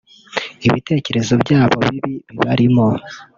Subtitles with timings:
[0.67, 2.87] Ibitekerezo byabo bibi bibarimo